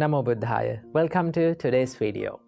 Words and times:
Namo 0.00 0.24
Buddhaya. 0.24 0.80
Welcome 0.94 1.30
to 1.32 1.54
today's 1.56 1.94
video. 1.94 2.40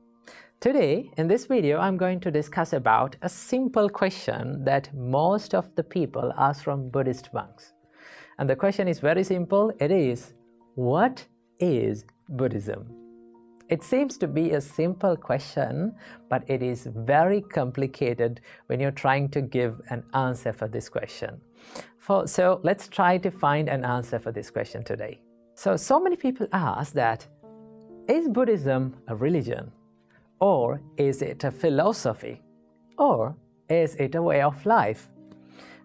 Today, 0.61 1.11
in 1.19 1.29
this 1.29 1.45
video, 1.45 1.79
I'm 1.79 1.99
going 1.99 2.19
to 2.21 2.31
discuss 2.31 2.73
about 2.73 3.17
a 3.21 3.29
simple 3.29 3.91
question 3.91 4.65
that 4.65 4.89
most 4.95 5.55
of 5.55 5.67
the 5.75 5.83
people 5.83 6.33
ask 6.39 6.65
from 6.65 6.89
Buddhist 6.89 7.29
monks. 7.35 7.75
And 8.39 8.49
the 8.49 8.57
question 8.57 8.89
is 8.89 9.01
very 9.01 9.23
simple. 9.23 9.71
It 9.81 9.91
is, 9.91 10.33
what 10.77 11.27
is 11.59 12.07
Buddhism? 12.31 12.87
It 13.69 13.83
seems 13.83 14.17
to 14.17 14.27
be 14.27 14.53
a 14.53 14.61
simple 14.63 15.15
question, 15.15 15.95
but 16.31 16.45
it 16.49 16.63
is 16.63 16.89
very 16.97 17.43
complicated 17.43 18.41
when 18.69 18.81
you're 18.81 18.99
trying 19.07 19.29
to 19.29 19.43
give 19.43 19.79
an 19.91 20.05
answer 20.15 20.55
for 20.55 20.69
this 20.69 20.89
question. 20.89 21.39
For, 21.99 22.27
so 22.27 22.61
let's 22.63 22.89
try 22.89 23.19
to 23.19 23.31
find 23.31 23.69
an 23.69 23.85
answer 23.85 24.19
for 24.19 24.33
this 24.33 24.51
question 24.51 24.85
today. 24.85 25.21
So, 25.55 25.77
so 25.77 26.01
many 26.01 26.17
people 26.17 26.47
ask 26.55 26.95
that, 26.95 27.27
is 28.09 28.29
Buddhism 28.29 28.95
a 29.09 29.15
religion? 29.15 29.71
Or 30.41 30.81
is 30.97 31.23
it 31.23 31.45
a 31.45 31.51
philosophy? 31.51 32.43
Or 32.99 33.37
is 33.69 33.95
it 33.97 34.15
a 34.15 34.23
way 34.23 34.43
of 34.43 34.65
life? 34.67 35.09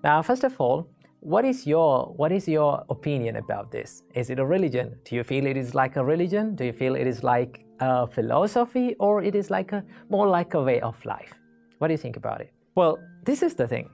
Now, 0.03 0.21
first 0.21 0.43
of 0.43 0.59
all, 0.59 0.87
what 1.19 1.45
is 1.45 1.65
your 1.65 2.13
what 2.15 2.31
is 2.31 2.47
your 2.47 2.83
opinion 2.89 3.37
about 3.37 3.71
this? 3.71 4.03
Is 4.13 4.29
it 4.29 4.39
a 4.39 4.45
religion? 4.45 4.97
Do 5.03 5.15
you 5.15 5.23
feel 5.23 5.45
it 5.45 5.57
is 5.57 5.73
like 5.73 5.95
a 5.95 6.03
religion? 6.03 6.55
Do 6.55 6.65
you 6.65 6.73
feel 6.73 6.95
it 6.95 7.07
is 7.07 7.23
like 7.23 7.65
a 7.79 8.07
philosophy 8.07 8.95
or 8.99 9.23
it 9.23 9.35
is 9.35 9.49
like 9.49 9.71
a 9.71 9.83
more 10.09 10.27
like 10.27 10.53
a 10.53 10.61
way 10.61 10.79
of 10.81 11.03
life? 11.05 11.33
What 11.79 11.87
do 11.87 11.93
you 11.93 11.97
think 11.97 12.17
about 12.17 12.41
it? 12.41 12.51
Well, 12.75 12.99
this 13.23 13.41
is 13.41 13.55
the 13.55 13.67
thing. 13.67 13.89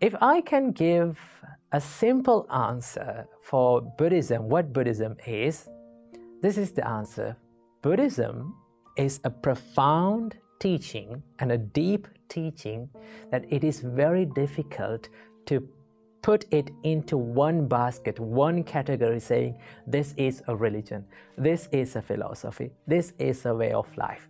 If 0.00 0.14
I 0.20 0.40
can 0.40 0.72
give 0.72 1.18
a 1.72 1.80
simple 1.80 2.46
answer 2.52 3.26
for 3.40 3.80
Buddhism, 3.80 4.48
what 4.48 4.72
Buddhism 4.72 5.16
is, 5.26 5.68
this 6.40 6.58
is 6.58 6.72
the 6.72 6.86
answer. 6.86 7.36
Buddhism 7.82 8.54
is 8.96 9.18
a 9.24 9.30
profound 9.30 10.36
teaching 10.60 11.20
and 11.40 11.50
a 11.50 11.58
deep 11.58 12.06
teaching 12.28 12.88
that 13.32 13.44
it 13.50 13.64
is 13.64 13.80
very 13.80 14.24
difficult 14.24 15.08
to 15.46 15.68
put 16.22 16.44
it 16.52 16.70
into 16.84 17.16
one 17.16 17.66
basket, 17.66 18.20
one 18.20 18.62
category, 18.62 19.18
saying 19.18 19.58
this 19.88 20.14
is 20.16 20.44
a 20.46 20.54
religion, 20.54 21.04
this 21.36 21.68
is 21.72 21.96
a 21.96 22.02
philosophy, 22.02 22.70
this 22.86 23.14
is 23.18 23.44
a 23.46 23.54
way 23.54 23.72
of 23.72 23.88
life. 23.96 24.28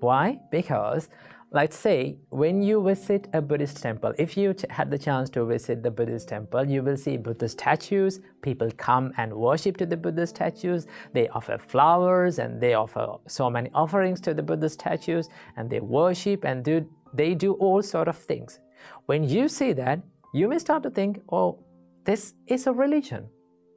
Why? 0.00 0.38
Because 0.50 1.08
let's 1.54 1.78
say 1.78 2.16
when 2.30 2.62
you 2.62 2.82
visit 2.82 3.28
a 3.32 3.40
Buddhist 3.40 3.80
temple, 3.80 4.12
if 4.18 4.36
you 4.36 4.56
had 4.70 4.90
the 4.90 4.98
chance 4.98 5.30
to 5.30 5.44
visit 5.46 5.84
the 5.84 5.90
Buddhist 5.90 6.28
temple, 6.28 6.68
you 6.68 6.82
will 6.82 6.96
see 6.96 7.16
Buddha 7.16 7.48
statues. 7.48 8.18
People 8.42 8.68
come 8.76 9.12
and 9.18 9.32
worship 9.32 9.76
to 9.76 9.86
the 9.86 9.96
Buddha 9.96 10.26
statues. 10.26 10.88
They 11.12 11.28
offer 11.28 11.56
flowers 11.58 12.40
and 12.40 12.60
they 12.60 12.74
offer 12.74 13.06
so 13.28 13.48
many 13.48 13.70
offerings 13.72 14.20
to 14.22 14.34
the 14.34 14.42
Buddha 14.42 14.68
statues 14.68 15.28
and 15.56 15.70
they 15.70 15.78
worship 15.78 16.44
and 16.44 16.64
do 16.64 16.84
they 17.14 17.34
do 17.34 17.52
all 17.54 17.80
sort 17.82 18.08
of 18.08 18.16
things. 18.16 18.58
When 19.06 19.22
you 19.22 19.46
see 19.46 19.72
that, 19.74 20.00
you 20.32 20.48
may 20.48 20.58
start 20.58 20.82
to 20.82 20.90
think, 20.90 21.22
oh, 21.30 21.60
this 22.02 22.34
is 22.48 22.66
a 22.66 22.72
religion. 22.72 23.28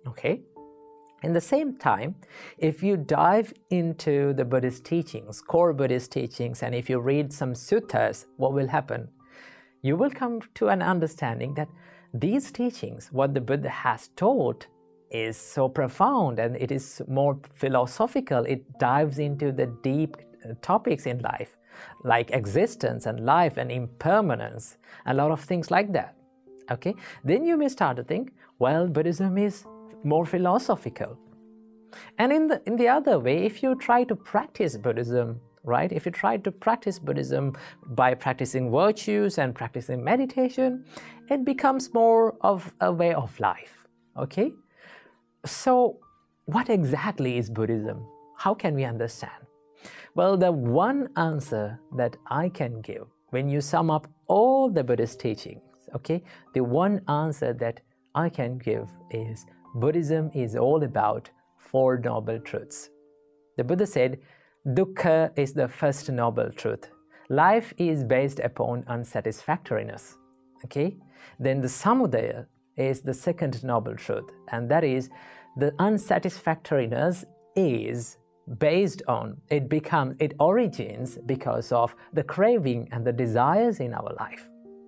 Okay? 0.07 0.41
In 1.23 1.33
the 1.33 1.41
same 1.41 1.77
time, 1.77 2.15
if 2.59 2.83
you 2.83 2.95
dive 2.95 3.51
into 3.71 4.33
the 4.33 4.45
Buddhist 4.45 4.85
teachings, 4.85 5.41
core 5.41 5.73
Buddhist 5.73 6.11
teachings, 6.11 6.61
and 6.61 6.75
if 6.75 6.89
you 6.89 6.99
read 6.99 7.33
some 7.33 7.53
suttas, 7.53 8.25
what 8.37 8.53
will 8.53 8.67
happen? 8.67 9.07
You 9.81 9.95
will 9.95 10.11
come 10.11 10.41
to 10.55 10.67
an 10.67 10.83
understanding 10.83 11.55
that 11.55 11.69
these 12.13 12.51
teachings, 12.51 13.09
what 13.11 13.33
the 13.33 13.41
Buddha 13.41 13.69
has 13.69 14.09
taught, 14.15 14.67
is 15.09 15.37
so 15.37 15.67
profound 15.67 16.37
and 16.37 16.55
it 16.57 16.71
is 16.71 17.01
more 17.07 17.39
philosophical. 17.55 18.43
It 18.45 18.77
dives 18.77 19.17
into 19.17 19.51
the 19.51 19.67
deep 19.81 20.17
uh, 20.17 20.53
topics 20.61 21.05
in 21.05 21.19
life, 21.19 21.57
like 22.03 22.31
existence 22.31 23.05
and 23.07 23.25
life 23.25 23.57
and 23.57 23.71
impermanence, 23.71 24.77
a 25.05 25.13
lot 25.13 25.31
of 25.31 25.39
things 25.41 25.71
like 25.71 25.93
that. 25.93 26.15
Okay, 26.69 26.93
then 27.23 27.45
you 27.45 27.57
may 27.57 27.69
start 27.69 27.95
to 27.97 28.03
think, 28.03 28.33
well, 28.59 28.87
Buddhism 28.87 29.37
is 29.37 29.65
more 30.03 30.25
philosophical. 30.25 31.17
And 32.17 32.31
in 32.31 32.47
the, 32.47 32.61
in 32.65 32.75
the 32.75 32.87
other 32.87 33.19
way, 33.19 33.45
if 33.45 33.63
you 33.63 33.75
try 33.75 34.03
to 34.05 34.15
practice 34.15 34.77
Buddhism, 34.77 35.39
right, 35.63 35.91
if 35.91 36.05
you 36.05 36.11
try 36.11 36.37
to 36.37 36.51
practice 36.51 36.99
Buddhism 36.99 37.55
by 37.87 38.13
practicing 38.13 38.71
virtues 38.71 39.37
and 39.37 39.53
practicing 39.55 40.03
meditation, 40.03 40.85
it 41.29 41.45
becomes 41.45 41.93
more 41.93 42.35
of 42.41 42.73
a 42.81 42.91
way 42.91 43.13
of 43.13 43.39
life. 43.39 43.87
Okay? 44.17 44.53
So, 45.45 45.99
what 46.45 46.69
exactly 46.69 47.37
is 47.37 47.49
Buddhism? 47.49 48.05
How 48.37 48.53
can 48.53 48.75
we 48.75 48.85
understand? 48.85 49.47
Well, 50.15 50.37
the 50.37 50.51
one 50.51 51.09
answer 51.15 51.79
that 51.95 52.17
I 52.27 52.49
can 52.49 52.81
give 52.81 53.07
when 53.29 53.49
you 53.49 53.61
sum 53.61 53.91
up 53.91 54.07
all 54.27 54.69
the 54.69 54.83
Buddhist 54.83 55.19
teachings, 55.19 55.61
okay, 55.95 56.23
the 56.53 56.63
one 56.63 57.01
answer 57.07 57.53
that 57.53 57.81
I 58.15 58.29
can 58.29 58.57
give 58.57 58.89
is 59.11 59.45
Buddhism 59.75 60.31
is 60.33 60.55
all 60.55 60.83
about 60.83 61.29
Four 61.57 61.97
Noble 61.99 62.39
Truths. 62.39 62.89
The 63.57 63.63
Buddha 63.63 63.85
said, 63.85 64.19
Dukkha 64.67 65.31
is 65.37 65.53
the 65.53 65.67
first 65.67 66.09
noble 66.09 66.51
truth. 66.51 66.89
Life 67.29 67.73
is 67.77 68.03
based 68.03 68.39
upon 68.39 68.83
unsatisfactoriness. 68.83 70.15
Okay? 70.65 70.97
Then 71.39 71.61
the 71.61 71.67
Samudaya 71.67 72.45
is 72.75 73.01
the 73.01 73.13
second 73.13 73.63
noble 73.63 73.95
truth, 73.95 74.29
and 74.51 74.69
that 74.69 74.83
is 74.83 75.09
the 75.57 75.71
unsatisfactoriness 75.79 77.25
is 77.55 78.17
based 78.59 79.01
on, 79.07 79.37
it 79.49 79.67
becomes, 79.67 80.15
it 80.19 80.33
origins 80.39 81.17
because 81.25 81.71
of 81.71 81.95
the 82.13 82.23
craving 82.23 82.87
and 82.91 83.05
the 83.05 83.11
desires 83.11 83.79
in 83.79 83.93
our 83.93 84.13
life. 84.19 84.43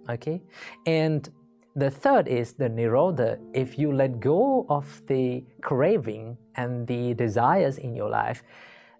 Okay? 0.09 0.41
And 0.85 1.29
the 1.79 1.89
third 1.89 2.27
is 2.27 2.53
the 2.53 2.69
Nirodha. 2.69 3.39
If 3.53 3.79
you 3.79 3.93
let 3.93 4.19
go 4.19 4.65
of 4.69 5.01
the 5.07 5.43
craving 5.61 6.37
and 6.55 6.85
the 6.85 7.13
desires 7.13 7.77
in 7.77 7.95
your 7.95 8.09
life, 8.09 8.43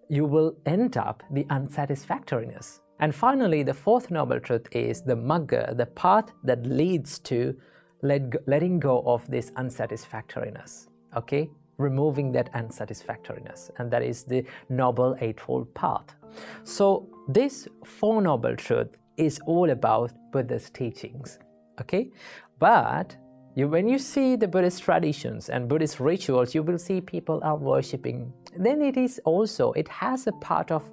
you 0.09 0.25
will 0.25 0.56
end 0.66 0.97
up 0.97 1.22
the 1.31 1.45
unsatisfactoriness. 1.50 2.79
And 3.00 3.13
finally, 3.13 3.63
the 3.63 3.73
fourth 3.73 4.12
noble 4.12 4.39
truth 4.39 4.68
is 4.72 5.01
the 5.01 5.16
Magga, 5.16 5.75
the 5.78 5.85
path 5.85 6.31
that 6.44 6.66
leads 6.66 7.19
to 7.19 7.56
let 8.01 8.29
go, 8.29 8.39
letting 8.47 8.79
go 8.79 9.03
of 9.06 9.29
this 9.29 9.51
unsatisfactoriness. 9.51 10.88
Okay? 11.16 11.50
Removing 11.78 12.31
that 12.34 12.50
unsatisfactoriness. 12.53 13.72
And 13.78 13.91
that 13.91 14.03
is 14.03 14.23
the 14.23 14.45
Noble 14.69 15.16
Eightfold 15.22 15.73
Path. 15.73 16.16
So, 16.63 17.07
this 17.28 17.68
Four 17.85 18.22
Noble 18.22 18.56
Truth 18.56 18.89
is 19.18 19.39
all 19.45 19.69
about 19.69 20.12
Buddha's 20.31 20.69
teachings. 20.69 21.39
Okay? 21.79 22.12
But 22.59 23.16
you, 23.56 23.67
when 23.67 23.88
you 23.88 23.97
see 23.97 24.35
the 24.35 24.47
Buddhist 24.47 24.84
traditions 24.84 25.50
and 25.50 25.67
Buddhist 25.67 26.00
rituals, 26.00 26.53
you 26.53 26.63
will 26.63 26.78
see 26.78 27.01
people 27.01 27.40
are 27.44 27.57
worshipping. 27.57 28.31
Then 28.57 28.81
it 28.81 28.97
is 28.97 29.19
also, 29.25 29.72
it 29.73 29.88
has 29.88 30.28
a 30.28 30.31
part 30.34 30.72
of 30.72 30.84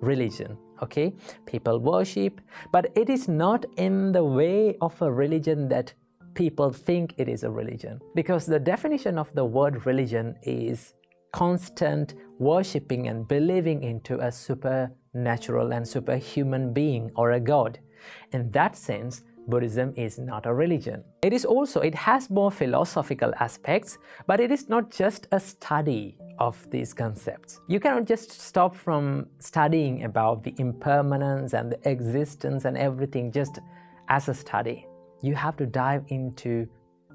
religion, 0.00 0.56
okay? 0.82 1.12
People 1.46 1.78
worship, 1.78 2.40
but 2.72 2.90
it 2.96 3.08
is 3.08 3.28
not 3.28 3.64
in 3.76 4.12
the 4.12 4.24
way 4.24 4.76
of 4.80 5.00
a 5.02 5.10
religion 5.10 5.68
that 5.68 5.92
people 6.34 6.72
think 6.72 7.14
it 7.18 7.28
is 7.28 7.42
a 7.42 7.50
religion. 7.50 8.00
Because 8.14 8.46
the 8.46 8.58
definition 8.58 9.18
of 9.18 9.32
the 9.34 9.44
word 9.44 9.86
religion 9.86 10.36
is 10.42 10.94
constant 11.32 12.14
worshipping 12.38 13.08
and 13.08 13.28
believing 13.28 13.82
into 13.82 14.18
a 14.18 14.32
supernatural 14.32 15.72
and 15.72 15.86
superhuman 15.86 16.72
being 16.72 17.10
or 17.14 17.32
a 17.32 17.40
god. 17.40 17.78
In 18.32 18.50
that 18.50 18.76
sense, 18.76 19.22
Buddhism 19.50 19.92
is 19.96 20.18
not 20.18 20.46
a 20.46 20.54
religion. 20.54 21.04
It 21.22 21.32
is 21.32 21.44
also, 21.44 21.80
it 21.80 21.94
has 21.94 22.30
more 22.30 22.50
philosophical 22.50 23.32
aspects, 23.40 23.98
but 24.26 24.40
it 24.40 24.50
is 24.50 24.68
not 24.68 24.90
just 24.90 25.26
a 25.32 25.40
study 25.40 26.16
of 26.38 26.56
these 26.70 26.94
concepts. 26.94 27.60
You 27.68 27.80
cannot 27.80 28.06
just 28.06 28.30
stop 28.40 28.74
from 28.74 29.26
studying 29.40 30.04
about 30.04 30.42
the 30.42 30.54
impermanence 30.58 31.52
and 31.52 31.72
the 31.72 31.88
existence 31.88 32.64
and 32.64 32.78
everything 32.78 33.30
just 33.30 33.58
as 34.08 34.28
a 34.28 34.34
study. 34.34 34.86
You 35.20 35.34
have 35.34 35.56
to 35.58 35.66
dive 35.66 36.04
into 36.08 36.66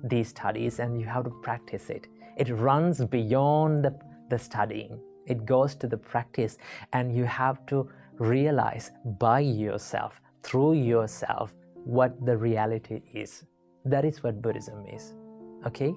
these 0.04 0.28
studies 0.30 0.80
and 0.80 1.00
you 1.00 1.08
have 1.08 1.24
to 1.24 1.32
practice 1.42 1.90
it. 1.90 2.08
It 2.38 2.50
runs 2.50 3.04
beyond 3.04 3.86
the, 3.86 3.98
the 4.30 4.38
studying, 4.38 5.00
it 5.26 5.46
goes 5.46 5.74
to 5.76 5.88
the 5.88 5.98
practice, 5.98 6.58
and 6.94 7.16
you 7.16 7.24
have 7.26 7.66
to 7.68 7.90
realize 8.20 8.92
by 9.20 9.40
yourself, 9.40 10.22
through 10.44 10.74
yourself, 10.74 11.56
what 11.86 12.26
the 12.26 12.36
reality 12.36 13.02
is. 13.14 13.44
That 13.86 14.06
is 14.06 14.24
what 14.24 14.42
Buddhism 14.42 14.86
is. 14.86 15.14
Okay? 15.66 15.94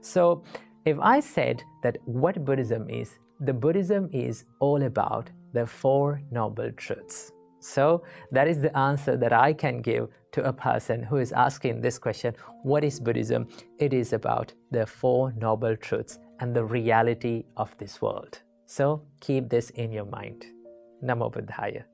So, 0.00 0.42
if 0.84 0.98
I 1.00 1.20
said 1.20 1.62
that 1.82 1.98
what 2.04 2.44
Buddhism 2.44 2.88
is, 2.88 3.18
the 3.40 3.52
Buddhism 3.52 4.08
is 4.12 4.44
all 4.60 4.82
about 4.82 5.30
the 5.52 5.66
Four 5.66 6.22
Noble 6.30 6.72
Truths. 6.72 7.32
So, 7.60 8.04
that 8.32 8.48
is 8.48 8.60
the 8.60 8.76
answer 8.76 9.16
that 9.16 9.32
I 9.32 9.52
can 9.52 9.82
give 9.82 10.08
to 10.32 10.44
a 10.44 10.52
person 10.52 11.02
who 11.02 11.16
is 11.16 11.32
asking 11.32 11.80
this 11.80 11.98
question 11.98 12.34
What 12.62 12.84
is 12.84 13.00
Buddhism? 13.00 13.48
It 13.78 13.92
is 13.92 14.12
about 14.12 14.52
the 14.70 14.86
Four 14.86 15.32
Noble 15.32 15.76
Truths 15.76 16.18
and 16.40 16.54
the 16.54 16.64
reality 16.64 17.44
of 17.56 17.76
this 17.78 18.00
world. 18.00 18.40
So 18.66 19.02
keep 19.20 19.48
this 19.48 19.70
in 19.70 19.92
your 19.92 20.04
mind. 20.04 20.44
Namo 21.02 21.32
Buddhaya. 21.32 21.84